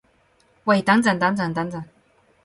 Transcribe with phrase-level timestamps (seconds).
[0.63, 1.83] 喂等陣等陣等陣